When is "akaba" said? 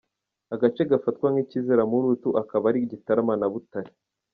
2.41-2.65